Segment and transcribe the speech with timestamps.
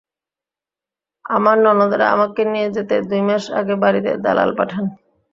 [1.25, 4.83] আমার ননদেরা আমাকে নিয়ে যেতে দুই মাস আগে বাড়িতে দালাল পাঠান।